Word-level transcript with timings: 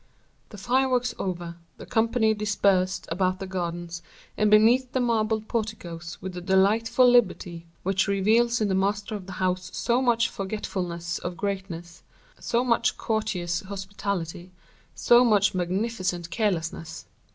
The 0.49 0.57
fireworks 0.57 1.13
over, 1.19 1.57
the 1.77 1.85
company 1.85 2.33
dispersed 2.33 3.05
about 3.11 3.39
the 3.39 3.45
gardens 3.45 4.01
and 4.35 4.49
beneath 4.49 4.93
the 4.93 4.99
marble 4.99 5.41
porticoes 5.41 6.17
with 6.19 6.33
the 6.33 6.41
delightful 6.41 7.07
liberty 7.07 7.67
which 7.83 8.07
reveals 8.07 8.59
in 8.59 8.67
the 8.67 8.73
master 8.73 9.13
of 9.13 9.27
the 9.27 9.33
house 9.33 9.69
so 9.77 10.01
much 10.01 10.27
forgetfulness 10.27 11.19
of 11.19 11.37
greatness, 11.37 12.01
so 12.39 12.63
much 12.63 12.97
courteous 12.97 13.59
hospitality, 13.61 14.51
so 14.95 15.23
much 15.23 15.53
magnificent 15.53 16.31
carelessness. 16.31 17.05